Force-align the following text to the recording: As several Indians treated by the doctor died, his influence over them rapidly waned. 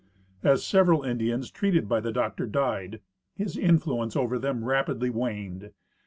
As 0.41 0.65
several 0.65 1.03
Indians 1.03 1.51
treated 1.51 1.87
by 1.87 1.99
the 1.99 2.11
doctor 2.11 2.47
died, 2.47 3.01
his 3.35 3.55
influence 3.55 4.15
over 4.15 4.39
them 4.39 4.65
rapidly 4.65 5.11
waned. 5.11 5.73